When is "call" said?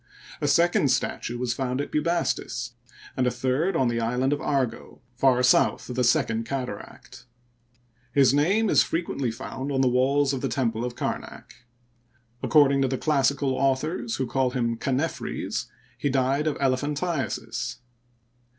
14.25-14.49